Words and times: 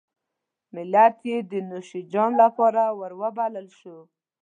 ملت 0.73 1.15
یې 1.29 1.37
د 1.51 1.53
نوشیجان 1.71 2.31
لپاره 2.41 2.81
راوبلل 3.11 3.67
شو. 3.79 3.97